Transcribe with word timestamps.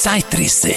Zeitrisse. 0.00 0.72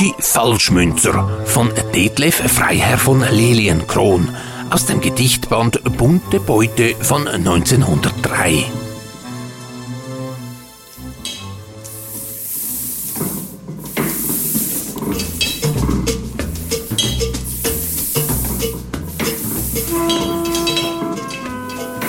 Die 0.00 0.12
Falschmünzer 0.18 1.44
von 1.44 1.70
Detlef 1.94 2.34
Freiherr 2.34 2.98
von 2.98 3.20
Lilienkron 3.20 4.34
aus 4.70 4.86
dem 4.86 5.00
Gedichtband 5.00 5.96
Bunte 5.96 6.40
Beute 6.40 6.96
von 6.96 7.28
1903. 7.28 8.64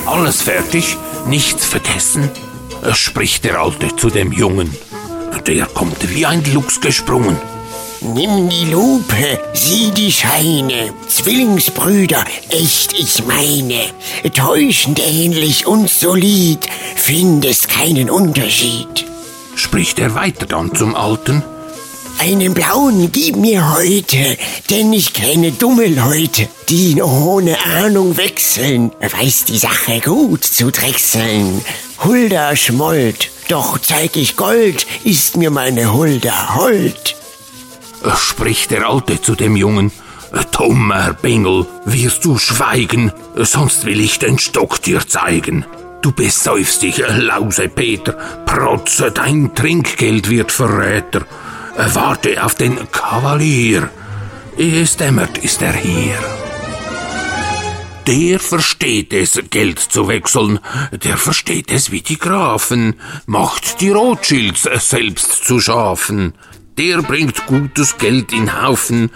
Alles 0.08 0.42
fertig, 0.42 0.98
nichts 1.28 1.68
vergessen, 1.68 2.32
spricht 2.94 3.44
der 3.44 3.60
Alte 3.60 3.96
zu 3.96 4.10
dem 4.10 4.32
Jungen. 4.32 4.76
Der 5.48 5.66
kommt 5.66 6.14
wie 6.14 6.26
ein 6.26 6.44
Luchs 6.54 6.80
gesprungen. 6.80 7.38
Nimm 8.02 8.50
die 8.50 8.72
Lupe, 8.72 9.40
sieh 9.54 9.92
die 9.92 10.12
Scheine, 10.12 10.94
Zwillingsbrüder, 11.08 12.24
echt 12.50 12.94
ich 12.94 13.26
meine, 13.26 13.82
täuschend 14.34 15.02
ähnlich 15.06 15.68
und 15.68 15.90
solid, 15.90 16.66
findest 16.96 17.68
keinen 17.68 18.10
Unterschied. 18.10 19.06
Spricht 19.56 20.00
er 20.00 20.16
weiter 20.16 20.46
dann 20.46 20.74
zum 20.74 20.96
Alten. 20.96 21.44
Einen 22.22 22.54
blauen 22.54 23.14
gib 23.14 23.38
mir 23.38 23.76
heute, 23.76 24.38
denn 24.70 24.92
ich 24.92 25.14
kenne 25.14 25.54
dumme 25.54 25.88
Leute, 25.88 26.50
die 26.68 27.02
ohne 27.02 27.56
Ahnung 27.66 28.18
wechseln, 28.18 28.92
weiß 29.00 29.46
die 29.46 29.58
Sache 29.58 30.02
gut 30.02 30.44
zu 30.44 30.70
drechseln. 30.70 31.62
Hulda 32.04 32.58
schmollt, 32.58 33.32
doch 33.48 33.78
zeig 33.80 34.18
ich 34.18 34.36
Gold, 34.36 34.86
ist 35.06 35.38
mir 35.38 35.50
meine 35.50 35.94
Hulda 35.94 36.56
hold. 36.56 37.16
Spricht 38.18 38.72
der 38.72 38.90
Alte 38.90 39.22
zu 39.22 39.36
dem 39.36 39.56
Jungen. 39.56 39.90
Dummer 40.52 41.14
Bengel, 41.14 41.68
wirst 41.86 42.26
du 42.26 42.38
schweigen, 42.38 43.14
sonst 43.36 43.86
will 43.86 44.02
ich 44.02 44.20
den 44.20 44.38
Stock 44.38 44.82
dir 44.82 45.08
zeigen. 45.08 45.66
Du 46.02 46.12
besäufst 46.12 46.82
dich, 46.82 46.98
Lause 46.98 47.70
Peter, 47.70 48.14
protze, 48.46 49.10
dein 49.10 49.56
Trinkgeld 49.56 50.30
wird 50.30 50.52
Verräter. 50.52 51.26
Warte 51.82 52.44
auf 52.44 52.56
den 52.56 52.92
Kavalier, 52.92 53.90
es 54.58 54.98
dämmert, 54.98 55.38
ist 55.38 55.62
er 55.62 55.72
hier. 55.72 56.18
Der 58.06 58.38
versteht 58.38 59.14
es, 59.14 59.40
Geld 59.50 59.80
zu 59.80 60.10
wechseln, 60.10 60.60
der 60.92 61.16
versteht 61.16 61.72
es 61.72 61.90
wie 61.90 62.02
die 62.02 62.20
Grafen, 62.20 62.96
macht 63.28 63.80
die 63.80 63.92
Rothschilds 63.92 64.64
selbst 64.64 65.46
zu 65.46 65.62
Schafen. 65.62 66.34
Der 66.78 67.02
bringt 67.02 67.46
gutes 67.46 67.98
Geld 67.98 68.34
in 68.34 68.62
Haufen, 68.62 69.10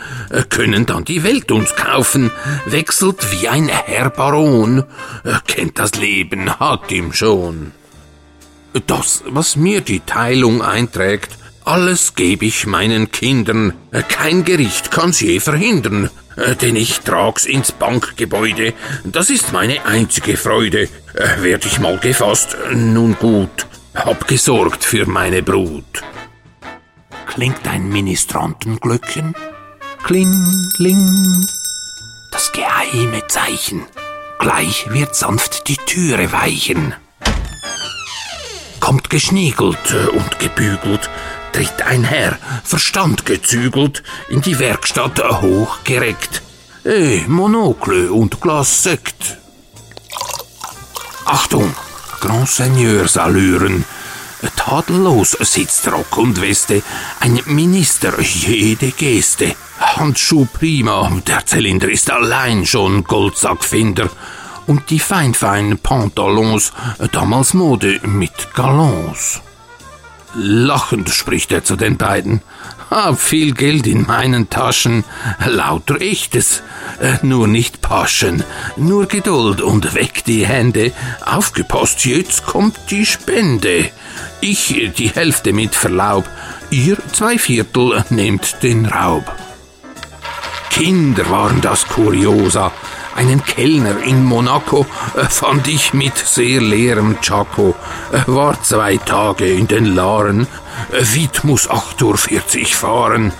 können 0.47 0.85
dann 0.85 1.03
die 1.03 1.23
Welt 1.23 1.51
uns 1.51 1.75
kaufen, 1.75 2.31
wechselt 2.65 3.29
wie 3.31 3.49
ein 3.49 3.67
Herr 3.67 4.09
Baron, 4.09 4.85
kennt 5.47 5.79
das 5.79 5.95
Leben, 5.95 6.59
hat 6.59 6.89
ihm 6.93 7.11
schon. 7.11 7.73
Das, 8.87 9.23
was 9.27 9.57
mir 9.57 9.81
die 9.81 9.99
Teilung 9.99 10.61
einträgt, 10.61 11.42
alles 11.65 12.15
geb 12.15 12.41
ich 12.41 12.65
meinen 12.65 13.11
Kindern, 13.11 13.73
kein 14.09 14.43
Gericht 14.43 14.91
kann's 14.91 15.21
je 15.21 15.39
verhindern, 15.39 16.09
denn 16.61 16.75
ich 16.75 16.99
trag's 16.99 17.45
ins 17.45 17.71
Bankgebäude, 17.71 18.73
das 19.03 19.29
ist 19.29 19.53
meine 19.53 19.85
einzige 19.85 20.37
Freude. 20.37 20.89
Werd 21.39 21.65
ich 21.65 21.79
mal 21.79 21.97
gefasst, 21.99 22.57
nun 22.73 23.15
gut, 23.19 23.67
hab 23.93 24.27
gesorgt 24.27 24.83
für 24.83 25.05
meine 25.05 25.43
Brut 25.43 26.03
klingt 27.33 27.67
ein 27.67 27.89
Ministrantenglöckchen. 27.89 29.33
Kling, 30.03 30.69
kling. 30.75 31.47
Das 32.31 32.51
geheime 32.51 33.25
Zeichen. 33.27 33.85
Gleich 34.37 34.85
wird 34.91 35.15
sanft 35.15 35.67
die 35.67 35.77
Türe 35.77 36.31
weichen. 36.31 36.93
Kommt 38.79 39.09
geschniegelt 39.09 39.95
und 40.13 40.39
gebügelt, 40.39 41.09
tritt 41.53 41.81
ein 41.83 42.03
Herr, 42.03 42.37
Verstand 42.63 43.25
gezügelt, 43.25 44.03
in 44.29 44.41
die 44.41 44.59
Werkstatt 44.59 45.23
hochgereckt. 45.41 46.41
Eh, 46.83 47.21
Monocle 47.27 48.11
und 48.11 48.41
Glas 48.41 48.83
Sekt. 48.83 49.37
Achtung, 51.25 51.73
Grand 52.19 52.49
Seigneurs 52.49 53.15
Allüren, 53.15 53.85
Tadellos 54.55 55.31
sitzt 55.39 55.89
Rock 55.91 56.17
und 56.17 56.41
Weste, 56.41 56.81
ein 57.19 57.39
Minister 57.45 58.19
jede 58.21 58.91
Geste. 58.91 59.55
Handschuh 59.79 60.45
prima, 60.45 61.11
der 61.27 61.45
Zylinder 61.45 61.89
ist 61.89 62.11
allein 62.11 62.65
schon 62.65 63.03
Goldsackfinder. 63.03 64.09
Und 64.65 64.89
die 64.89 64.99
feinfeinen 64.99 65.77
Pantalons, 65.77 66.71
damals 67.11 67.53
Mode 67.53 67.99
mit 68.03 68.53
Galons. 68.53 69.41
Lachend 70.35 71.09
spricht 71.09 71.51
er 71.51 71.63
zu 71.63 71.75
den 71.75 71.97
beiden. 71.97 72.41
Hab 72.89 73.19
viel 73.19 73.53
Geld 73.53 73.87
in 73.87 74.05
meinen 74.05 74.49
Taschen, 74.49 75.03
lauter 75.45 76.01
echtes, 76.01 76.63
äh, 76.99 77.17
nur 77.21 77.47
nicht 77.47 77.81
Paschen, 77.81 78.43
nur 78.75 79.07
Geduld 79.07 79.61
und 79.61 79.93
weg 79.93 80.23
die 80.25 80.45
Hände. 80.45 80.91
Aufgepasst, 81.25 82.05
jetzt 82.05 82.45
kommt 82.45 82.77
die 82.89 83.05
Spende. 83.05 83.89
Ich 84.41 84.91
die 84.97 85.09
Hälfte 85.09 85.53
mit 85.53 85.75
Verlaub, 85.75 86.27
ihr 86.69 86.97
zwei 87.11 87.37
Viertel 87.37 88.03
nehmt 88.09 88.63
den 88.63 88.85
Raub. 88.85 89.31
Kinder 90.69 91.29
waren 91.29 91.61
das 91.61 91.87
Kuriosa, 91.87 92.71
einen 93.15 93.43
Kellner 93.43 94.01
in 94.03 94.23
Monaco 94.23 94.85
äh, 95.15 95.25
fand 95.25 95.67
ich 95.67 95.93
mit 95.93 96.17
sehr 96.17 96.61
leerem 96.61 97.19
Chaco, 97.21 97.75
äh, 98.11 98.21
war 98.27 98.61
zwei 98.63 98.97
Tage 98.97 99.47
in 99.47 99.67
den 99.67 99.85
Laren, 99.95 100.47
äh, 100.91 101.03
Wied 101.13 101.43
muss 101.43 101.69
8.40 101.69 102.59
Uhr 102.61 102.67
fahren, 102.67 103.33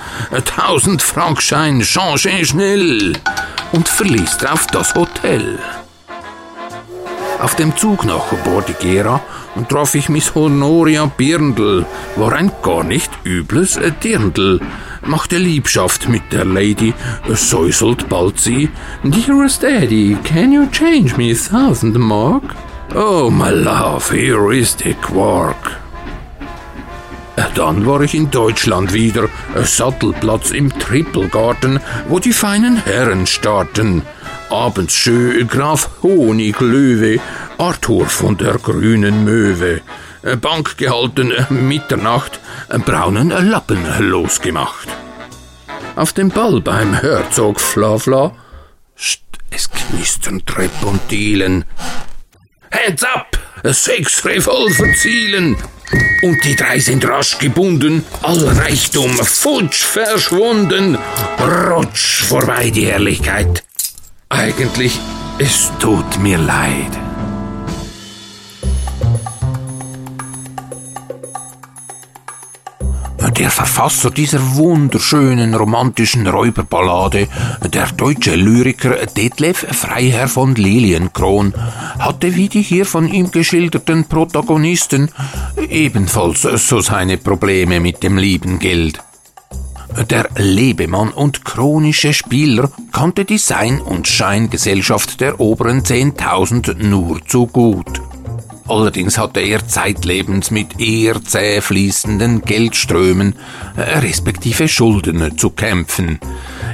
tausend 0.46 1.02
Frankschein 1.02 1.82
change 1.82 2.46
schnell. 2.46 3.14
Und 3.72 3.90
verließ 3.90 4.38
drauf 4.38 4.68
das 4.68 4.94
Hotel. 4.94 5.58
Auf 7.40 7.56
dem 7.56 7.76
Zug 7.76 8.06
nach 8.06 8.32
Bordighera 8.44 9.20
traf 9.70 9.96
ich 9.96 10.10
Miss 10.10 10.36
Honoria 10.36 11.06
Birndl, 11.06 11.86
war 12.16 12.34
ein 12.34 12.52
gar 12.62 12.84
nicht 12.84 13.12
übles 13.24 13.80
Dirndl 14.04 14.60
machte 15.08 15.38
Liebschaft 15.38 16.10
mit 16.10 16.32
der 16.32 16.46
Lady, 16.46 16.94
säuselt 17.28 18.10
bald 18.10 18.40
sie. 18.40 18.70
Dearest 19.04 19.64
Daddy, 19.64 20.18
can 20.24 20.52
you 20.52 20.66
change 20.68 21.16
me 21.18 21.32
a 21.32 21.36
thousand 21.36 21.98
mark? 21.98 22.44
Oh, 22.96 23.30
my 23.30 23.50
love, 23.50 24.10
here 24.12 24.54
is 24.54 24.76
the 24.78 24.94
quark. 24.94 25.80
Dann 27.56 27.86
war 27.86 28.02
ich 28.02 28.14
in 28.14 28.32
Deutschland 28.32 28.94
wieder, 28.94 29.28
Sattelplatz 29.64 30.52
im 30.52 30.72
Trippelgarten, 30.80 31.80
wo 32.08 32.20
die 32.20 32.34
feinen 32.34 32.78
Herren 32.78 33.28
starten. 33.28 34.04
Abends 34.50 34.94
schön 34.94 35.48
Graf 35.48 35.90
Honiglöwe, 36.04 37.20
Arthur 37.58 38.08
von 38.08 38.38
der 38.38 38.54
grünen 38.54 39.24
Möwe. 39.24 39.82
Bank 40.42 40.78
gehalten, 40.78 41.34
Mitternacht, 41.50 42.40
braunen 42.86 43.30
Lappen 43.30 43.86
losgemacht. 44.00 44.88
Auf 45.96 46.14
dem 46.14 46.30
Ball 46.30 46.62
beim 46.62 46.94
Herzog 46.94 47.60
Flavla, 47.60 48.32
es 49.50 49.70
knistern 49.70 50.44
Trepontilen. 50.46 51.66
Heads 52.72 53.04
up! 53.04 53.38
Sechs 53.64 54.26
Revolver 54.26 54.94
zielen! 54.96 55.56
Und 56.24 56.44
die 56.44 56.56
drei 56.56 56.80
sind 56.80 57.08
rasch 57.08 57.38
gebunden, 57.38 58.04
all 58.24 58.40
Reichtum 58.40 59.12
futsch 59.12 59.84
verschwunden. 59.84 60.98
Rutsch 61.40 62.24
vorbei 62.24 62.72
die 62.72 62.88
Herrlichkeit. 62.88 63.64
Eigentlich, 64.30 65.00
es 65.38 65.72
tut 65.80 66.18
mir 66.20 66.38
leid. 66.38 67.03
Der 73.38 73.50
Verfasser 73.50 74.12
dieser 74.12 74.56
wunderschönen 74.56 75.56
romantischen 75.56 76.28
Räuberballade, 76.28 77.28
der 77.74 77.88
deutsche 77.88 78.36
Lyriker 78.36 79.06
Detlef 79.08 79.66
Freiherr 79.72 80.28
von 80.28 80.54
Lilienkron, 80.56 81.54
hatte 82.00 82.36
wie 82.36 82.48
die 82.48 82.62
hier 82.62 82.86
von 82.86 83.08
ihm 83.08 83.32
geschilderten 83.32 84.06
Protagonisten 84.06 85.10
ebenfalls 85.70 86.42
so 86.42 86.82
seine 86.82 87.18
Probleme 87.18 87.80
mit 87.80 88.04
dem 88.04 88.18
lieben 88.18 88.60
Geld. 88.60 89.00
Der 90.10 90.30
Lebemann 90.36 91.10
und 91.10 91.46
chronische 91.46 92.14
Spieler 92.14 92.72
kannte 92.92 93.26
die 93.26 93.38
Sein- 93.38 93.82
und 93.82 94.08
Scheingesellschaft 94.08 95.22
der 95.22 95.40
oberen 95.40 95.82
10.000 95.82 96.84
nur 96.84 97.26
zu 97.26 97.48
gut. 97.48 98.02
Allerdings 98.68 99.18
hatte 99.18 99.42
er 99.42 99.68
zeitlebens 99.68 100.50
mit 100.50 100.80
eher 100.80 101.22
zäh 101.24 101.60
fließenden 101.60 102.42
Geldströmen 102.42 103.36
äh, 103.76 104.00
respektive 104.00 104.68
Schulden 104.68 105.38
zu 105.38 105.50
kämpfen. 105.50 106.20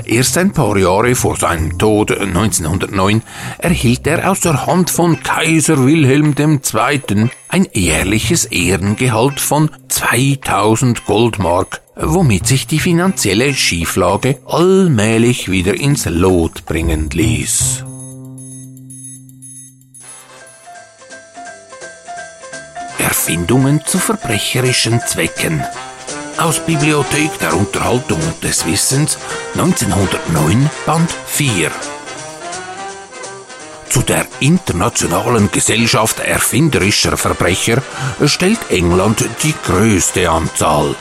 Erst 0.05 0.37
ein 0.37 0.51
paar 0.51 0.77
Jahre 0.77 1.15
vor 1.15 1.37
seinem 1.37 1.77
Tod 1.77 2.11
1909 2.11 3.23
erhielt 3.57 4.05
er 4.05 4.29
aus 4.29 4.41
der 4.41 4.67
Hand 4.67 4.89
von 4.89 5.21
Kaiser 5.23 5.83
Wilhelm 5.83 6.35
II. 6.37 7.29
ein 7.47 7.67
jährliches 7.73 8.45
Ehrengehalt 8.45 9.39
von 9.39 9.71
2000 9.87 11.05
Goldmark, 11.05 11.81
womit 11.95 12.45
sich 12.45 12.67
die 12.67 12.79
finanzielle 12.79 13.53
Schieflage 13.53 14.39
allmählich 14.45 15.49
wieder 15.49 15.73
ins 15.73 16.05
Lot 16.05 16.65
bringen 16.65 17.09
ließ. 17.09 17.83
Erfindungen 23.29 23.85
zu 23.85 23.99
verbrecherischen 23.99 25.01
Zwecken. 25.05 25.63
Aus 26.39 26.59
Bibliothek 26.65 27.37
der 27.37 27.55
Unterhaltung 27.55 28.19
und 28.19 28.43
des 28.43 28.65
Wissens 28.65 29.19
1909 29.53 30.67
Band 30.87 31.11
4. 31.27 31.69
Zu 33.87 34.01
der 34.01 34.25
internationalen 34.39 35.51
Gesellschaft 35.51 36.17
erfinderischer 36.21 37.17
Verbrecher 37.17 37.83
stellt 38.25 38.71
England 38.71 39.23
die 39.43 39.53
größte 39.63 40.27
Anzahl. 40.27 40.95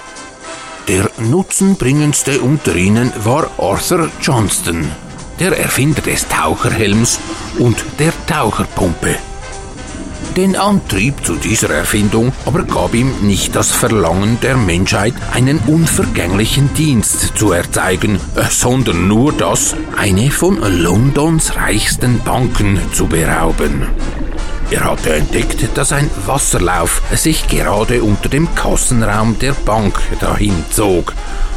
Der 0.86 1.10
nutzenbringendste 1.16 2.42
unter 2.42 2.76
ihnen 2.76 3.10
war 3.24 3.50
Arthur 3.56 4.10
Johnston, 4.20 4.86
der 5.40 5.58
Erfinder 5.58 6.02
des 6.02 6.28
Taucherhelms 6.28 7.20
und 7.58 7.82
der 7.98 8.12
Taucherpumpe. 8.26 9.16
Den 10.38 10.54
Antrieb 10.54 11.26
zu 11.26 11.34
dieser 11.34 11.70
Erfindung 11.70 12.32
aber 12.46 12.62
gab 12.62 12.94
ihm 12.94 13.12
nicht 13.22 13.56
das 13.56 13.72
Verlangen 13.72 14.38
der 14.40 14.56
Menschheit, 14.56 15.14
einen 15.32 15.58
unvergänglichen 15.66 16.72
Dienst 16.74 17.36
zu 17.36 17.50
erzeigen, 17.50 18.20
sondern 18.48 19.08
nur 19.08 19.32
das, 19.32 19.74
eine 19.96 20.30
von 20.30 20.60
Londons 20.80 21.56
reichsten 21.56 22.20
Banken 22.20 22.78
zu 22.92 23.08
berauben. 23.08 23.88
Er 24.70 24.84
hatte 24.84 25.16
entdeckt, 25.16 25.76
dass 25.76 25.90
ein 25.90 26.08
Wasserlauf 26.24 27.02
sich 27.16 27.48
gerade 27.48 28.04
unter 28.04 28.28
dem 28.28 28.54
Kassenraum 28.54 29.40
der 29.40 29.54
Bank 29.54 29.98
dahin 30.20 30.54
zog. 30.70 31.14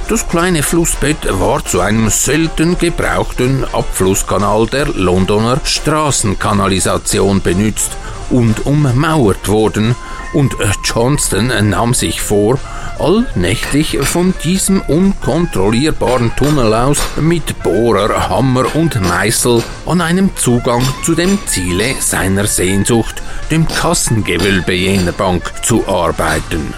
Das 0.09 0.27
kleine 0.27 0.63
Flussbett 0.63 1.39
war 1.39 1.63
zu 1.63 1.81
einem 1.81 2.09
selten 2.09 2.79
gebrauchten 2.79 3.63
Abflusskanal 3.63 4.65
der 4.65 4.87
Londoner 4.87 5.61
Straßenkanalisation 5.63 7.41
benützt 7.41 7.91
und 8.31 8.65
ummauert 8.65 9.47
worden, 9.47 9.95
und 10.33 10.55
Johnston 10.83 11.51
nahm 11.69 11.93
sich 11.93 12.21
vor, 12.21 12.57
allnächtlich 12.99 13.97
von 13.99 14.33
diesem 14.43 14.81
unkontrollierbaren 14.81 16.35
Tunnel 16.35 16.73
aus 16.73 16.99
mit 17.19 17.61
Bohrer, 17.63 18.29
Hammer 18.29 18.75
und 18.75 19.01
Meißel 19.01 19.63
an 19.85 20.01
einem 20.01 20.35
Zugang 20.35 20.83
zu 21.03 21.15
dem 21.15 21.37
Ziele 21.47 21.95
seiner 21.99 22.47
Sehnsucht, 22.47 23.21
dem 23.49 23.67
Kassengewölbe 23.67 24.73
jener 24.73 25.11
Bank, 25.11 25.51
zu 25.63 25.87
arbeiten. 25.87 26.73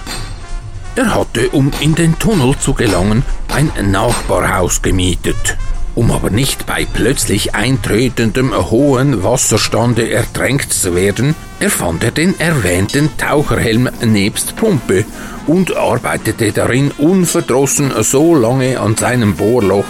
Er 0.96 1.14
hatte, 1.14 1.50
um 1.50 1.72
in 1.80 1.96
den 1.96 2.18
Tunnel 2.20 2.56
zu 2.58 2.74
gelangen, 2.74 3.24
ein 3.54 3.72
Nachbarhaus 3.92 4.82
gemietet. 4.82 5.58
Um 5.96 6.12
aber 6.12 6.32
nicht 6.32 6.66
bei 6.66 6.86
plötzlich 6.92 7.54
eintretendem 7.54 8.54
hohen 8.72 9.24
Wasserstande 9.24 10.12
ertränkt 10.12 10.74
zu 10.74 10.96
werden, 10.96 11.36
erfand 11.60 12.04
er 12.04 12.12
den 12.12 12.40
erwähnten 12.40 13.16
Taucherhelm 13.18 13.90
nebst 14.04 14.56
Pumpe 14.56 15.06
und 15.46 15.76
arbeitete 15.76 16.52
darin 16.52 16.92
unverdrossen 16.98 17.92
so 18.02 18.34
lange 18.34 18.80
an 18.80 18.96
seinem 18.98 19.36
Bohrloch, 19.36 19.86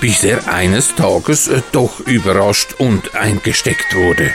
bis 0.00 0.24
er 0.24 0.52
eines 0.52 0.94
Tages 0.94 1.50
doch 1.72 2.00
überrascht 2.00 2.74
und 2.78 3.14
eingesteckt 3.14 3.94
wurde. 3.94 4.32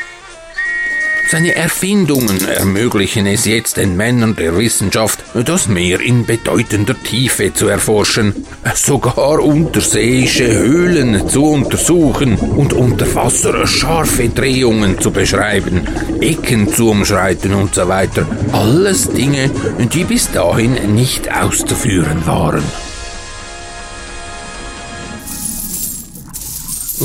Seine 1.32 1.56
Erfindungen 1.56 2.46
ermöglichen 2.46 3.26
es 3.26 3.46
jetzt 3.46 3.78
den 3.78 3.96
Männern 3.96 4.36
der 4.36 4.58
Wissenschaft, 4.58 5.24
das 5.46 5.70
Meer 5.70 6.02
in 6.02 6.26
bedeutender 6.26 6.94
Tiefe 7.02 7.54
zu 7.54 7.70
erforschen, 7.70 8.46
sogar 8.76 9.40
unterseeische 9.40 10.52
Höhlen 10.52 11.30
zu 11.30 11.46
untersuchen 11.46 12.36
und 12.36 12.74
unter 12.74 13.16
Wasser 13.16 13.66
scharfe 13.66 14.28
Drehungen 14.28 15.00
zu 15.00 15.12
beschreiben, 15.12 15.88
Ecken 16.20 16.68
zu 16.68 16.90
umschreiten 16.90 17.54
und 17.54 17.76
so 17.76 17.88
weiter. 17.88 18.28
Alles 18.52 19.10
Dinge, 19.10 19.50
die 19.94 20.04
bis 20.04 20.30
dahin 20.32 20.94
nicht 20.96 21.34
auszuführen 21.34 22.26
waren. 22.26 22.64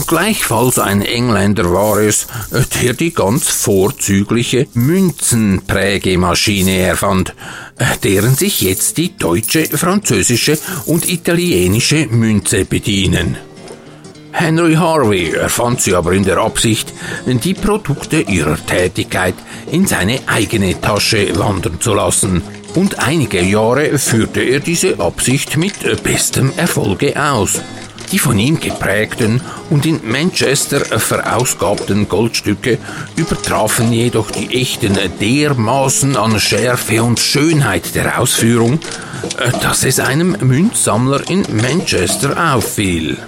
Gleichfalls 0.05 0.79
ein 0.79 1.01
Engländer 1.01 1.73
war 1.73 1.97
es, 1.99 2.27
der 2.83 2.93
die 2.93 3.15
ganz 3.15 3.49
vorzügliche 3.49 4.67
Münzenprägemaschine 4.75 6.77
erfand, 6.79 7.35
deren 8.05 8.35
sich 8.35 8.61
jetzt 8.61 8.99
die 8.99 9.17
deutsche, 9.17 9.65
französische 9.65 10.59
und 10.85 11.09
italienische 11.09 12.09
Münze 12.09 12.67
bedienen. 12.67 13.39
Henry 14.33 14.75
Harvey 14.75 15.31
erfand 15.31 15.81
sie 15.81 15.95
aber 15.95 16.13
in 16.13 16.25
der 16.25 16.37
Absicht, 16.39 16.93
die 17.27 17.55
Produkte 17.55 18.21
ihrer 18.21 18.59
Tätigkeit 18.67 19.35
in 19.73 19.87
seine 19.87 20.21
eigene 20.27 20.79
Tasche 20.79 21.39
wandern 21.39 21.81
zu 21.81 21.95
lassen, 21.95 22.43
und 22.75 22.99
einige 22.99 23.43
Jahre 23.43 23.99
führte 23.99 24.43
er 24.43 24.61
diese 24.61 25.01
Absicht 25.01 25.57
mit 25.57 26.03
bestem 26.03 26.53
Erfolge 26.59 27.19
aus. 27.19 27.63
Die 28.13 28.19
von 28.19 28.39
ihm 28.39 28.61
geprägten 28.61 29.41
und 29.71 29.85
in 29.85 30.01
Manchester 30.05 30.81
verausgabten 30.81 32.09
Goldstücke 32.09 32.79
übertrafen 33.17 33.93
jedoch 33.93 34.31
die 34.31 34.61
echten 34.61 34.97
dermaßen 35.21 36.17
an 36.17 36.39
Schärfe 36.39 37.03
und 37.03 37.19
Schönheit 37.19 37.95
der 37.95 38.21
Ausführung, 38.21 38.79
dass 39.63 39.85
es 39.85 39.99
einem 39.99 40.37
Münzsammler 40.41 41.29
in 41.29 41.45
Manchester 41.61 42.55
auffiel. 42.55 43.19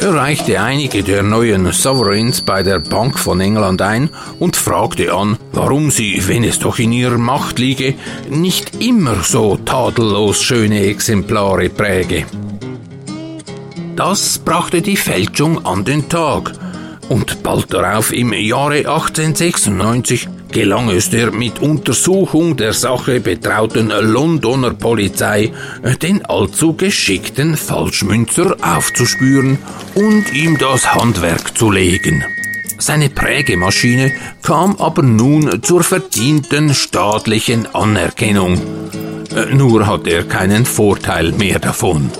Er 0.00 0.14
reichte 0.14 0.58
einige 0.58 1.02
der 1.02 1.22
neuen 1.22 1.72
Sovereigns 1.72 2.40
bei 2.40 2.62
der 2.62 2.78
Bank 2.78 3.18
von 3.18 3.38
England 3.38 3.82
ein 3.82 4.08
und 4.38 4.56
fragte 4.56 5.12
an, 5.12 5.36
warum 5.52 5.90
sie, 5.90 6.26
wenn 6.26 6.42
es 6.42 6.58
doch 6.58 6.78
in 6.78 6.90
ihrer 6.90 7.18
Macht 7.18 7.58
liege, 7.58 7.94
nicht 8.30 8.82
immer 8.82 9.16
so 9.22 9.58
tadellos 9.58 10.42
schöne 10.42 10.86
Exemplare 10.86 11.68
präge. 11.68 12.24
Das 14.02 14.38
brachte 14.38 14.80
die 14.80 14.96
Fälschung 14.96 15.66
an 15.66 15.84
den 15.84 16.08
Tag. 16.08 16.52
Und 17.10 17.42
bald 17.42 17.70
darauf 17.70 18.14
im 18.14 18.32
Jahre 18.32 18.78
1896 18.78 20.26
gelang 20.50 20.88
es 20.88 21.10
der 21.10 21.30
mit 21.32 21.60
Untersuchung 21.60 22.56
der 22.56 22.72
Sache 22.72 23.20
betrauten 23.20 23.90
Londoner 23.90 24.70
Polizei, 24.70 25.52
den 26.00 26.24
allzu 26.24 26.72
geschickten 26.72 27.58
Falschmünzer 27.58 28.56
aufzuspüren 28.62 29.58
und 29.94 30.32
ihm 30.32 30.56
das 30.56 30.94
Handwerk 30.94 31.58
zu 31.58 31.70
legen. 31.70 32.24
Seine 32.78 33.10
Prägemaschine 33.10 34.12
kam 34.42 34.76
aber 34.76 35.02
nun 35.02 35.62
zur 35.62 35.82
verdienten 35.82 36.72
staatlichen 36.72 37.66
Anerkennung. 37.74 38.58
Nur 39.52 39.86
hat 39.86 40.06
er 40.06 40.24
keinen 40.24 40.64
Vorteil 40.64 41.32
mehr 41.32 41.58
davon. 41.58 42.10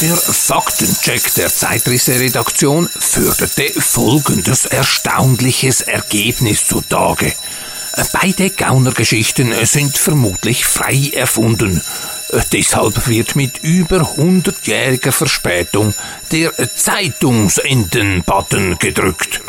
Der 0.00 0.16
Faktencheck 0.16 1.34
der 1.36 1.48
Zeitrisse-Redaktion 1.48 2.88
förderte 2.88 3.72
folgendes 3.80 4.66
erstaunliches 4.66 5.80
Ergebnis 5.80 6.66
zutage. 6.66 7.32
Beide 8.12 8.50
Gaunergeschichten 8.50 9.54
sind 9.64 9.96
vermutlich 9.96 10.66
frei 10.66 11.12
erfunden. 11.14 11.80
Deshalb 12.52 13.08
wird 13.08 13.36
mit 13.36 13.62
über 13.62 14.02
100-jähriger 14.18 15.12
Verspätung 15.12 15.94
der 16.30 16.52
Zeitungsenden-Button 16.76 18.76
gedrückt. 18.78 19.40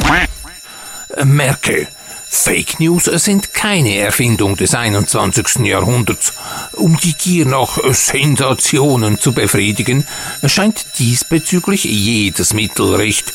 Merke, 1.26 1.90
Fake 2.30 2.80
News 2.80 3.06
sind 3.06 3.54
keine 3.54 3.98
Erfindung 3.98 4.56
des 4.56 4.76
21. 4.76 5.66
Jahrhunderts. 5.66 6.34
Um 6.74 6.98
die 6.98 7.14
Gier 7.14 7.46
nach 7.46 7.78
Sensationen 7.94 9.20
zu 9.20 9.34
befriedigen, 9.34 10.06
scheint 10.46 10.86
diesbezüglich 11.00 11.84
jedes 11.86 12.54
Mittel 12.54 12.96
recht. 12.96 13.34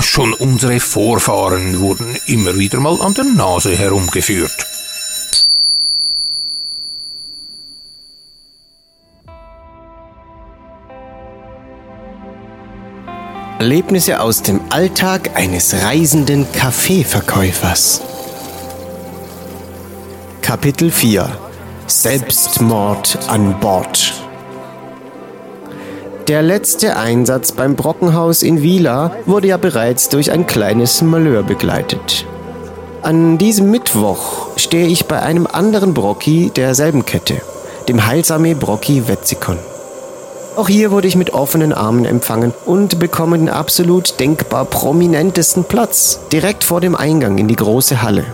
Schon 0.00 0.32
unsere 0.32 0.80
Vorfahren 0.80 1.80
wurden 1.80 2.16
immer 2.26 2.56
wieder 2.58 2.80
mal 2.80 3.00
an 3.00 3.14
der 3.14 3.24
Nase 3.24 3.76
herumgeführt. 3.76 4.66
Erlebnisse 13.58 14.20
aus 14.20 14.42
dem 14.42 14.60
Alltag 14.70 15.36
eines 15.36 15.84
reisenden 15.84 16.50
Kaffeeverkäufers. 16.50 18.02
Kapitel 20.52 20.90
4 20.90 21.30
Selbstmord 21.86 23.18
an 23.28 23.58
Bord. 23.58 24.12
Der 26.28 26.42
letzte 26.42 26.94
Einsatz 26.98 27.52
beim 27.52 27.74
Brockenhaus 27.74 28.42
in 28.42 28.60
Wieler 28.60 29.16
wurde 29.24 29.48
ja 29.48 29.56
bereits 29.56 30.10
durch 30.10 30.30
ein 30.30 30.46
kleines 30.46 31.00
Malheur 31.00 31.42
begleitet. 31.42 32.26
An 33.00 33.38
diesem 33.38 33.70
Mittwoch 33.70 34.48
stehe 34.58 34.88
ich 34.88 35.06
bei 35.06 35.22
einem 35.22 35.46
anderen 35.46 35.94
Brocki 35.94 36.50
derselben 36.54 37.06
Kette, 37.06 37.40
dem 37.88 38.06
Heilsame 38.06 38.54
Brocki 38.54 39.08
Wetzikon. 39.08 39.56
Auch 40.56 40.68
hier 40.68 40.90
wurde 40.90 41.08
ich 41.08 41.16
mit 41.16 41.32
offenen 41.32 41.72
Armen 41.72 42.04
empfangen 42.04 42.52
und 42.66 42.98
bekomme 42.98 43.38
den 43.38 43.48
absolut 43.48 44.20
denkbar 44.20 44.66
prominentesten 44.66 45.64
Platz, 45.64 46.20
direkt 46.30 46.62
vor 46.62 46.82
dem 46.82 46.94
Eingang 46.94 47.38
in 47.38 47.48
die 47.48 47.56
große 47.56 48.02
Halle. 48.02 48.26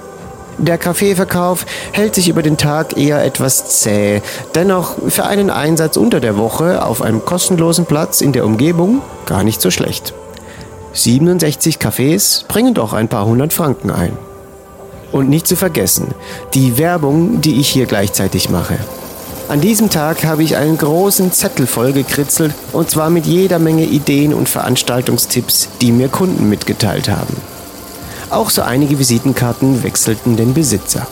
Der 0.59 0.77
Kaffeeverkauf 0.77 1.65
hält 1.93 2.17
sich 2.17 2.29
über 2.29 2.43
den 2.43 2.57
Tag 2.57 2.97
eher 2.97 3.25
etwas 3.25 3.81
zäh. 3.81 4.23
Dennoch 4.57 4.97
für 5.09 5.25
einen 5.25 5.51
Einsatz 5.51 5.97
unter 5.97 6.19
der 6.19 6.37
Woche 6.37 6.85
auf 6.85 7.01
einem 7.01 7.25
kostenlosen 7.25 7.87
Platz 7.87 8.21
in 8.21 8.33
der 8.33 8.45
Umgebung 8.45 9.01
gar 9.25 9.45
nicht 9.45 9.61
so 9.61 9.71
schlecht. 9.71 10.15
67 10.95 11.79
Kaffees 11.79 12.45
bringen 12.49 12.75
doch 12.75 12.93
ein 12.93 13.07
paar 13.07 13.25
hundert 13.25 13.53
Franken 13.53 13.93
ein. 13.93 14.19
Und 15.13 15.29
nicht 15.29 15.47
zu 15.47 15.55
vergessen, 15.55 16.09
die 16.55 16.77
Werbung, 16.77 17.41
die 17.41 17.61
ich 17.61 17.69
hier 17.69 17.87
gleichzeitig 17.87 18.51
mache. 18.51 18.79
An 19.49 19.61
diesem 19.61 19.91
Tag 19.91 20.25
habe 20.25 20.43
ich 20.43 20.57
einen 20.57 20.77
großen 20.77 21.33
Zettel 21.33 21.69
vollgekritzelt 21.69 22.53
und 22.73 22.91
zwar 22.91 23.11
mit 23.11 23.27
jeder 23.27 23.61
Menge 23.61 23.85
Ideen 23.85 24.35
und 24.35 24.49
Veranstaltungstipps, 24.49 25.69
die 25.81 25.93
mir 25.93 26.09
Kunden 26.09 26.49
mitgeteilt 26.49 27.09
haben. 27.09 27.58
Auch 28.31 28.51
so 28.51 28.63
einige 28.63 28.99
Visitenkarten 28.99 29.83
wechselten 29.83 30.37
den 30.37 30.55
Besitzer. 30.55 31.07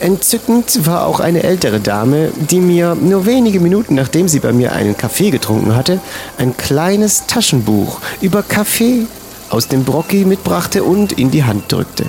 Entzückend 0.00 0.86
war 0.86 1.06
auch 1.06 1.20
eine 1.20 1.44
ältere 1.44 1.78
Dame, 1.80 2.30
die 2.50 2.60
mir 2.60 2.96
nur 2.96 3.26
wenige 3.26 3.60
Minuten 3.60 3.94
nachdem 3.94 4.28
sie 4.28 4.40
bei 4.40 4.52
mir 4.52 4.72
einen 4.72 4.96
Kaffee 4.96 5.30
getrunken 5.30 5.76
hatte, 5.76 6.00
ein 6.36 6.56
kleines 6.56 7.26
Taschenbuch 7.26 8.00
über 8.20 8.42
Kaffee 8.42 9.06
aus 9.50 9.68
dem 9.68 9.84
Brocki 9.84 10.24
mitbrachte 10.24 10.82
und 10.82 11.12
in 11.12 11.30
die 11.30 11.44
Hand 11.44 11.70
drückte. 11.70 12.06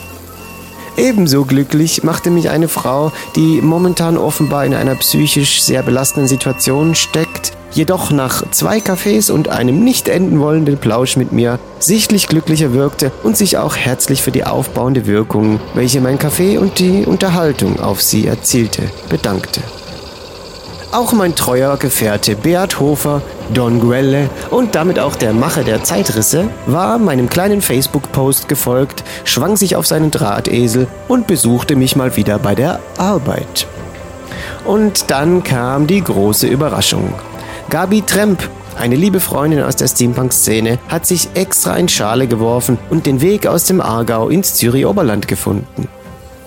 Ebenso 0.97 1.45
glücklich 1.45 2.03
machte 2.03 2.31
mich 2.31 2.49
eine 2.49 2.69
Frau, 2.69 3.11
die 3.35 3.61
momentan 3.61 4.17
offenbar 4.17 4.65
in 4.65 4.73
einer 4.73 4.95
psychisch 4.95 5.61
sehr 5.61 5.83
belastenden 5.83 6.27
Situation 6.27 6.95
steckt, 6.95 7.51
jedoch 7.75 8.11
nach 8.11 8.49
zwei 8.51 8.79
Kaffees 8.79 9.29
und 9.29 9.49
einem 9.49 9.83
nicht 9.83 10.07
enden 10.07 10.39
wollenden 10.39 10.77
Plausch 10.77 11.17
mit 11.17 11.31
mir 11.31 11.59
sichtlich 11.79 12.27
glücklicher 12.27 12.73
wirkte 12.73 13.11
und 13.23 13.37
sich 13.37 13.57
auch 13.57 13.75
herzlich 13.75 14.21
für 14.21 14.31
die 14.31 14.45
aufbauende 14.45 15.05
Wirkung, 15.05 15.59
welche 15.73 16.01
mein 16.01 16.17
Kaffee 16.17 16.57
und 16.57 16.79
die 16.79 17.05
Unterhaltung 17.05 17.79
auf 17.79 18.01
sie 18.01 18.27
erzielte, 18.27 18.83
bedankte. 19.09 19.61
Auch 20.91 21.11
mein 21.11 21.35
treuer 21.35 21.75
Gefährte 21.75 22.37
Beat 22.37 22.79
Hofer, 22.79 23.21
Don 23.53 23.81
Guelle 23.81 24.29
und 24.49 24.75
damit 24.75 24.97
auch 24.97 25.17
der 25.17 25.33
Macher 25.33 25.65
der 25.65 25.83
Zeitrisse 25.83 26.49
war 26.67 26.97
meinem 26.99 27.27
kleinen 27.27 27.61
Facebook-Post 27.61 28.47
gefolgt, 28.47 29.03
schwang 29.25 29.57
sich 29.57 29.75
auf 29.75 29.85
seinen 29.85 30.09
Drahtesel 30.09 30.87
und 31.09 31.27
besuchte 31.27 31.75
mich 31.75 31.97
mal 31.97 32.15
wieder 32.15 32.39
bei 32.39 32.55
der 32.55 32.79
Arbeit. 32.97 33.67
Und 34.63 35.11
dann 35.11 35.43
kam 35.43 35.85
die 35.85 36.01
große 36.01 36.47
Überraschung. 36.47 37.13
Gabi 37.75 38.03
Tremp, 38.03 38.41
eine 38.79 38.95
liebe 38.95 39.19
Freundin 39.19 39.61
aus 39.61 39.75
der 39.75 39.89
Steampunk-Szene, 39.89 40.79
hat 40.87 41.05
sich 41.05 41.27
extra 41.33 41.75
in 41.75 41.89
Schale 41.89 42.25
geworfen 42.25 42.77
und 42.89 43.05
den 43.05 43.19
Weg 43.19 43.47
aus 43.47 43.65
dem 43.65 43.81
Aargau 43.81 44.29
ins 44.29 44.53
Zürich-Oberland 44.53 45.27
gefunden. 45.27 45.89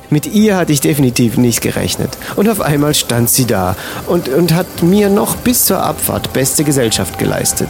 Mit 0.08 0.25
ihr 0.25 0.56
hatte 0.56 0.73
ich 0.73 0.80
definitiv 0.80 1.37
nicht 1.37 1.61
gerechnet. 1.61 2.16
Und 2.37 2.49
auf 2.49 2.62
einmal 2.62 2.94
stand 2.94 3.28
sie 3.28 3.44
da 3.44 3.76
und, 4.06 4.30
und 4.30 4.54
hat 4.54 4.82
mir 4.82 5.11
noch 5.11 5.37
bis 5.37 5.66
zur 5.66 5.82
Abfahrt 5.82 6.32
beste 6.32 6.64
Gesellschaft 6.64 7.18
geleistet. 7.18 7.68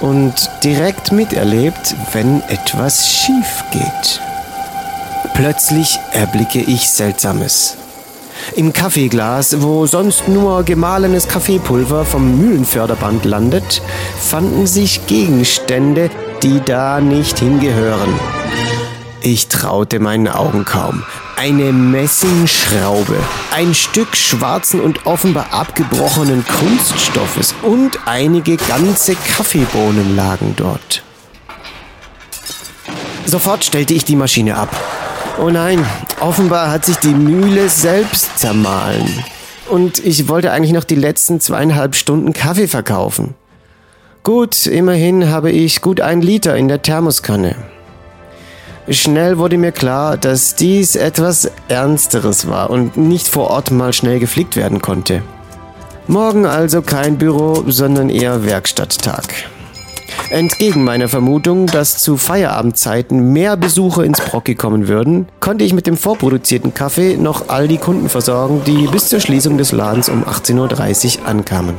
Und 0.00 0.34
direkt 0.62 1.10
miterlebt, 1.10 1.96
wenn 2.12 2.42
etwas 2.48 3.10
schief 3.10 3.64
geht. 3.72 4.20
Plötzlich 5.32 5.98
erblicke 6.12 6.60
ich 6.60 6.90
Seltsames. 6.90 7.78
Im 8.56 8.72
Kaffeeglas, 8.72 9.62
wo 9.62 9.86
sonst 9.86 10.28
nur 10.28 10.62
gemahlenes 10.62 11.28
Kaffeepulver 11.28 12.04
vom 12.04 12.38
Mühlenförderband 12.38 13.24
landet, 13.24 13.82
fanden 14.20 14.66
sich 14.66 15.06
Gegenstände, 15.06 16.10
die 16.42 16.60
da 16.64 17.00
nicht 17.00 17.38
hingehören. 17.38 18.18
Ich 19.22 19.48
traute 19.48 20.00
meinen 20.00 20.28
Augen 20.28 20.64
kaum. 20.64 21.02
Eine 21.36 21.72
Messingschraube, 21.72 23.16
ein 23.52 23.74
Stück 23.74 24.16
schwarzen 24.16 24.80
und 24.80 25.06
offenbar 25.06 25.46
abgebrochenen 25.52 26.44
Kunststoffes 26.46 27.54
und 27.62 27.98
einige 28.06 28.56
ganze 28.56 29.14
Kaffeebohnen 29.14 30.14
lagen 30.14 30.54
dort. 30.56 31.02
Sofort 33.26 33.64
stellte 33.64 33.94
ich 33.94 34.04
die 34.04 34.16
Maschine 34.16 34.56
ab. 34.56 34.68
Oh 35.40 35.50
nein, 35.50 35.84
offenbar 36.24 36.70
hat 36.70 36.86
sich 36.86 36.96
die 36.96 37.14
Mühle 37.14 37.68
selbst 37.68 38.38
zermahlen. 38.38 39.06
Und 39.68 40.04
ich 40.04 40.26
wollte 40.26 40.52
eigentlich 40.52 40.72
noch 40.72 40.84
die 40.84 40.94
letzten 40.94 41.38
zweieinhalb 41.38 41.94
Stunden 41.94 42.32
Kaffee 42.32 42.66
verkaufen. 42.66 43.34
Gut, 44.22 44.66
immerhin 44.66 45.28
habe 45.28 45.50
ich 45.50 45.82
gut 45.82 46.00
ein 46.00 46.22
Liter 46.22 46.56
in 46.56 46.68
der 46.68 46.80
Thermoskanne. 46.80 47.56
Schnell 48.88 49.36
wurde 49.36 49.58
mir 49.58 49.72
klar, 49.72 50.16
dass 50.16 50.54
dies 50.54 50.96
etwas 50.96 51.50
Ernsteres 51.68 52.48
war 52.48 52.70
und 52.70 52.96
nicht 52.96 53.28
vor 53.28 53.50
Ort 53.50 53.70
mal 53.70 53.92
schnell 53.92 54.18
geflickt 54.18 54.56
werden 54.56 54.80
konnte. 54.80 55.22
Morgen 56.06 56.46
also 56.46 56.80
kein 56.80 57.18
Büro, 57.18 57.64
sondern 57.66 58.08
eher 58.08 58.44
Werkstatttag. 58.44 59.24
Entgegen 60.34 60.82
meiner 60.82 61.08
Vermutung, 61.08 61.66
dass 61.66 61.98
zu 61.98 62.16
Feierabendzeiten 62.16 63.32
mehr 63.32 63.56
Besucher 63.56 64.02
ins 64.02 64.20
Brocki 64.20 64.56
kommen 64.56 64.88
würden, 64.88 65.28
konnte 65.38 65.62
ich 65.62 65.72
mit 65.72 65.86
dem 65.86 65.96
vorproduzierten 65.96 66.74
Kaffee 66.74 67.16
noch 67.16 67.50
all 67.50 67.68
die 67.68 67.76
Kunden 67.76 68.08
versorgen, 68.08 68.62
die 68.66 68.88
bis 68.88 69.08
zur 69.08 69.20
Schließung 69.20 69.58
des 69.58 69.70
Ladens 69.70 70.08
um 70.08 70.24
18.30 70.24 71.20
Uhr 71.20 71.28
ankamen. 71.28 71.76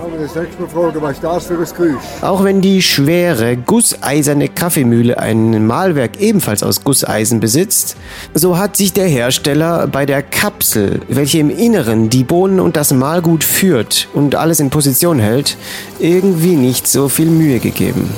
Auch 2.22 2.44
wenn 2.46 2.62
die 2.62 2.82
schwere, 2.82 3.58
gusseiserne 3.58 4.48
Kaffeemühle 4.48 5.20
ein 5.20 5.68
Mahlwerk 5.68 6.22
ebenfalls 6.22 6.64
aus 6.64 6.86
Gusseisen 6.86 7.42
besitzt, 7.42 7.98
so 8.34 8.58
hat 8.58 8.78
sich 8.78 8.94
der 8.94 9.10
Hersteller 9.10 9.86
bei 9.88 10.06
der 10.06 10.24
Kapsel, 10.24 11.02
welche 11.10 11.40
im 11.40 11.50
Inneren 11.50 12.10
die 12.10 12.24
Bohnen 12.24 12.62
und 12.62 12.78
das 12.78 12.94
Mahlgut 12.94 13.44
führt 13.44 14.08
und 14.14 14.36
alles 14.36 14.62
in 14.62 14.70
Position 14.70 15.20
hält, 15.20 15.58
irgendwie 16.00 16.56
nicht 16.56 16.88
so 16.88 17.10
viel 17.10 17.30
Mühe 17.30 17.60
gegeben. 17.60 18.10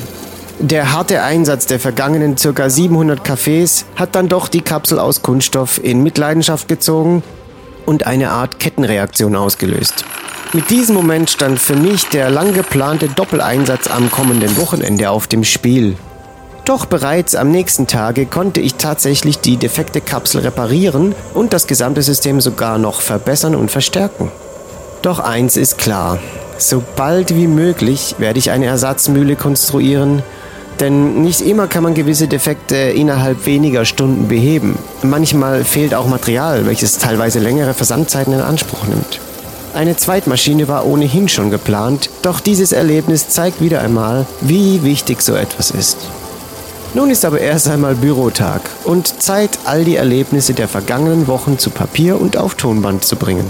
Der 0.59 0.91
harte 0.91 1.21
Einsatz 1.21 1.67
der 1.67 1.79
vergangenen 1.79 2.35
ca. 2.35 2.67
700 2.67 3.23
Cafés 3.23 3.85
hat 3.95 4.15
dann 4.15 4.27
doch 4.27 4.47
die 4.47 4.61
Kapsel 4.61 4.97
aus 4.97 5.21
Kunststoff 5.21 5.79
in 5.83 6.01
Mitleidenschaft 6.01 6.67
gezogen 6.67 7.21
und 7.85 8.07
eine 8.07 8.31
Art 8.31 8.59
Kettenreaktion 8.59 9.35
ausgelöst. 9.35 10.03
Mit 10.53 10.71
diesem 10.71 10.95
Moment 10.95 11.29
stand 11.29 11.59
für 11.59 11.75
mich 11.75 12.05
der 12.09 12.31
lang 12.31 12.55
geplante 12.55 13.07
Doppeleinsatz 13.07 13.87
am 13.87 14.09
kommenden 14.09 14.57
Wochenende 14.57 15.11
auf 15.11 15.27
dem 15.27 15.43
Spiel. 15.43 15.95
Doch 16.65 16.87
bereits 16.87 17.35
am 17.35 17.51
nächsten 17.51 17.85
Tage 17.85 18.25
konnte 18.25 18.59
ich 18.59 18.75
tatsächlich 18.75 19.37
die 19.37 19.57
defekte 19.57 20.01
Kapsel 20.01 20.41
reparieren 20.41 21.13
und 21.35 21.53
das 21.53 21.67
gesamte 21.67 22.01
System 22.01 22.41
sogar 22.41 22.79
noch 22.79 23.01
verbessern 23.01 23.53
und 23.53 23.69
verstärken. 23.69 24.31
Doch 25.03 25.19
eins 25.19 25.55
ist 25.55 25.77
klar, 25.77 26.17
sobald 26.57 27.35
wie 27.35 27.47
möglich 27.47 28.15
werde 28.17 28.39
ich 28.39 28.49
eine 28.49 28.65
Ersatzmühle 28.65 29.35
konstruieren 29.35 30.23
denn 30.79 31.21
nicht 31.21 31.41
immer 31.41 31.67
kann 31.67 31.83
man 31.83 31.93
gewisse 31.93 32.27
Defekte 32.27 32.75
innerhalb 32.75 33.45
weniger 33.45 33.85
Stunden 33.85 34.27
beheben. 34.27 34.77
Manchmal 35.03 35.63
fehlt 35.63 35.93
auch 35.93 36.07
Material, 36.07 36.65
welches 36.65 36.97
teilweise 36.97 37.39
längere 37.39 37.73
Versandzeiten 37.73 38.33
in 38.33 38.41
Anspruch 38.41 38.85
nimmt. 38.87 39.19
Eine 39.73 39.95
Zweitmaschine 39.95 40.67
war 40.67 40.85
ohnehin 40.85 41.29
schon 41.29 41.51
geplant, 41.51 42.09
doch 42.21 42.39
dieses 42.39 42.71
Erlebnis 42.71 43.29
zeigt 43.29 43.61
wieder 43.61 43.81
einmal, 43.81 44.25
wie 44.41 44.83
wichtig 44.83 45.21
so 45.21 45.35
etwas 45.35 45.71
ist. 45.71 45.97
Nun 46.93 47.11
ist 47.11 47.25
aber 47.25 47.39
erst 47.39 47.67
einmal 47.67 47.95
Bürotag 47.95 48.61
und 48.83 49.21
Zeit, 49.21 49.59
all 49.65 49.83
die 49.83 49.97
Erlebnisse 49.97 50.53
der 50.53 50.67
vergangenen 50.67 51.27
Wochen 51.27 51.59
zu 51.59 51.69
Papier 51.69 52.19
und 52.19 52.37
auf 52.37 52.55
Tonband 52.55 53.03
zu 53.03 53.17
bringen. 53.17 53.45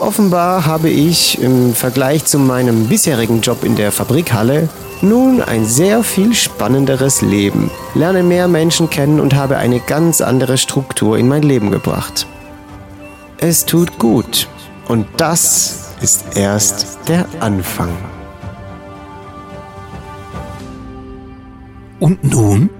Offenbar 0.00 0.64
habe 0.64 0.88
ich 0.88 1.42
im 1.42 1.74
Vergleich 1.74 2.24
zu 2.24 2.38
meinem 2.38 2.86
bisherigen 2.86 3.42
Job 3.42 3.64
in 3.64 3.76
der 3.76 3.92
Fabrikhalle 3.92 4.70
nun 5.02 5.42
ein 5.42 5.66
sehr 5.66 6.02
viel 6.02 6.32
spannenderes 6.32 7.20
Leben, 7.20 7.70
lerne 7.94 8.22
mehr 8.22 8.48
Menschen 8.48 8.88
kennen 8.88 9.20
und 9.20 9.34
habe 9.34 9.58
eine 9.58 9.78
ganz 9.78 10.22
andere 10.22 10.56
Struktur 10.56 11.18
in 11.18 11.28
mein 11.28 11.42
Leben 11.42 11.70
gebracht. 11.70 12.26
Es 13.36 13.66
tut 13.66 13.98
gut 13.98 14.48
und 14.88 15.06
das 15.18 15.90
ist 16.00 16.34
erst 16.34 16.98
der 17.06 17.26
Anfang. 17.40 17.90
Und 21.98 22.24
nun 22.24 22.70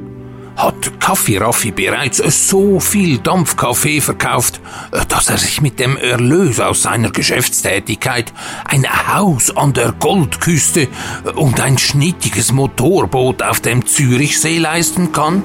hat 0.57 1.00
Kaffee 1.11 1.39
Raffi 1.39 1.73
bereits 1.73 2.19
so 2.49 2.79
viel 2.79 3.19
Dampfkaffee 3.19 4.01
verkauft, 4.01 4.61
dass 5.09 5.29
er 5.29 5.39
sich 5.39 5.61
mit 5.61 5.81
dem 5.81 5.97
Erlös 5.97 6.61
aus 6.61 6.83
seiner 6.83 7.11
Geschäftstätigkeit 7.11 8.33
ein 8.65 8.87
Haus 9.13 9.57
an 9.57 9.73
der 9.73 9.91
Goldküste 9.91 10.87
und 11.35 11.59
ein 11.59 11.79
schnittiges 11.79 12.53
Motorboot 12.53 13.43
auf 13.43 13.59
dem 13.59 13.87
Zürichsee 13.87 14.59
leisten 14.59 15.11
kann? 15.11 15.43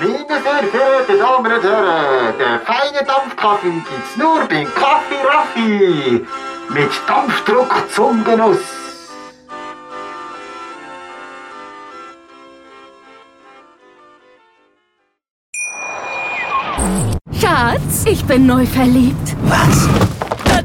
Meine 0.00 0.42
sehr 0.42 0.62
verehrten 0.70 1.18
Damen 1.18 1.52
und 1.52 1.62
Herren, 1.62 2.34
der 2.38 2.60
feine 2.60 3.04
Dampfkaffee 3.04 3.70
gibt's 3.70 4.16
nur 4.16 4.46
beim 4.46 4.72
Kaffee 4.74 5.22
Raffi. 5.26 6.24
Mit 6.72 6.90
Dampfdruck 7.06 7.74
zum 7.94 8.24
Genuss. 8.24 8.58
Schatz, 17.40 18.06
ich 18.06 18.24
bin 18.24 18.46
neu 18.46 18.64
verliebt. 18.64 19.36
Was? 19.42 20.09